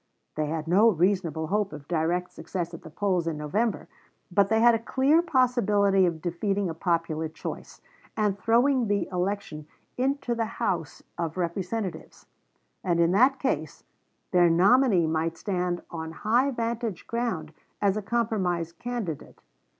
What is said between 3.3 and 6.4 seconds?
November; but they had a clear possibility of